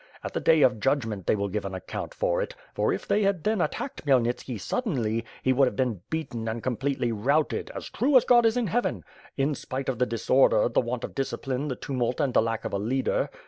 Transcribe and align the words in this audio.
At 0.23 0.33
the 0.33 0.39
Day 0.39 0.63
of 0.63 0.79
Judgment, 0.79 1.27
they 1.27 1.35
will 1.35 1.47
give 1.47 1.63
an 1.63 1.75
account 1.75 2.15
of 2.19 2.39
it; 2.41 2.55
for, 2.73 2.91
if 2.91 3.07
they 3.07 3.21
had 3.21 3.43
then 3.43 3.61
attacked 3.61 4.03
Khmyel 4.03 4.25
nitski 4.25 4.59
suddenly, 4.59 5.23
he 5.43 5.53
would 5.53 5.67
have 5.67 5.75
been 5.75 6.01
beaten 6.09 6.47
and 6.49 6.63
completely 6.63 7.11
routed, 7.11 7.69
as 7.75 7.87
true 7.91 8.17
as 8.17 8.25
God 8.25 8.47
is 8.47 8.57
in 8.57 8.65
Heaven; 8.65 9.03
in 9.37 9.53
spite 9.53 9.89
of 9.89 9.99
the 9.99 10.07
disorder, 10.07 10.67
the 10.67 10.81
want 10.81 11.03
of 11.03 11.13
discipline, 11.13 11.67
the 11.67 11.75
tumult 11.75 12.19
and 12.19 12.33
the 12.33 12.41
lack 12.41 12.65
of 12.65 12.73
a 12.73 12.79
leader. 12.79 13.29